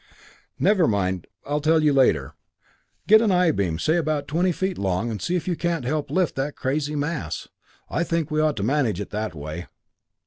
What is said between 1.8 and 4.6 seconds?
you later. Get an I beam, say about twenty